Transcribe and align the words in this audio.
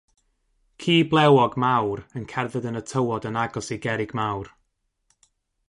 Ci 0.83 0.95
blewog 1.11 1.53
mawr 1.63 2.01
yn 2.19 2.25
cerdded 2.33 2.67
yn 2.71 2.81
y 2.81 2.83
tywod 2.93 3.29
yn 3.31 3.39
agos 3.45 3.71
i 3.77 3.81
gerrig 3.87 4.17
mawr. 4.21 4.53